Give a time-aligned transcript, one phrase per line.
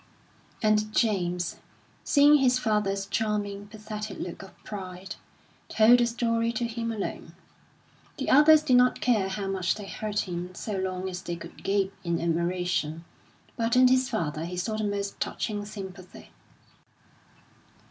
[0.63, 1.57] And James,
[2.03, 5.15] seeing his father's charming, pathetic look of pride,
[5.69, 7.35] told the story to him alone.
[8.17, 11.61] The others did not care how much they hurt him so long as they could
[11.63, 13.05] gape in admiration,
[13.55, 16.31] but in his father he saw the most touching sympathy.